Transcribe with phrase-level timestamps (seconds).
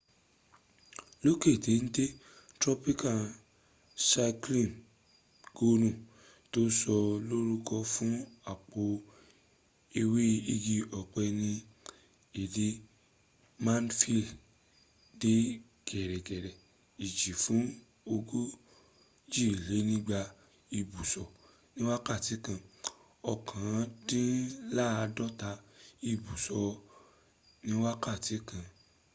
[1.25, 2.15] lókè tẹ́ntẹ́n,
[2.61, 3.19] tropical
[4.09, 4.29] cyclone
[5.57, 5.89] gonu
[6.51, 6.95] ti sọ
[7.27, 8.13] lórúkọ fún
[8.51, 8.81] àpò
[10.01, 11.51] ẹwẹ́ igi ọ̀pẹ ni
[12.41, 12.67] èdè
[13.65, 14.31] maldives
[15.21, 15.33] dẹ
[15.87, 16.55] gẹ̀rẹ́gẹ̀rẹ́
[17.05, 17.61] ìjì fún
[18.13, 20.19] ogójìlénígba
[20.79, 21.27] ìbùsọ̀
[21.73, 22.59] ní wákàtí kan
[23.31, 25.49] òkàndínládọ́ta
[26.11, 26.69] ìbùsọ̀
[27.65, 28.65] ni wákàtí kan